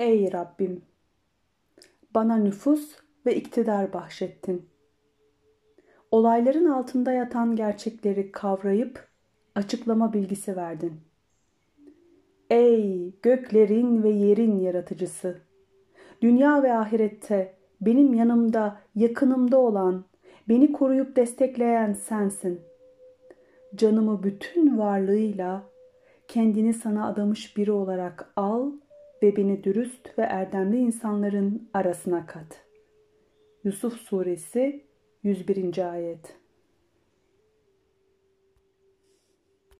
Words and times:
Ey 0.00 0.32
Rabbim! 0.32 0.82
Bana 2.14 2.36
nüfus 2.36 2.96
ve 3.26 3.36
iktidar 3.36 3.92
bahşettin. 3.92 4.68
Olayların 6.10 6.64
altında 6.64 7.12
yatan 7.12 7.56
gerçekleri 7.56 8.32
kavrayıp 8.32 9.08
açıklama 9.54 10.12
bilgisi 10.12 10.56
verdin. 10.56 11.00
Ey 12.50 13.12
göklerin 13.22 14.02
ve 14.02 14.08
yerin 14.08 14.58
yaratıcısı! 14.58 15.38
Dünya 16.22 16.62
ve 16.62 16.72
ahirette 16.72 17.54
benim 17.80 18.14
yanımda, 18.14 18.80
yakınımda 18.94 19.58
olan, 19.58 20.04
beni 20.48 20.72
koruyup 20.72 21.16
destekleyen 21.16 21.92
sensin. 21.92 22.60
Canımı 23.74 24.22
bütün 24.22 24.78
varlığıyla 24.78 25.62
kendini 26.28 26.74
sana 26.74 27.06
adamış 27.08 27.56
biri 27.56 27.72
olarak 27.72 28.32
al 28.36 28.72
ve 29.22 29.36
beni 29.36 29.64
dürüst 29.64 30.18
ve 30.18 30.22
erdemli 30.22 30.78
insanların 30.78 31.70
arasına 31.74 32.26
kat. 32.26 32.64
Yusuf 33.64 33.96
Suresi 33.96 34.86
101. 35.22 35.92
Ayet 35.92 36.39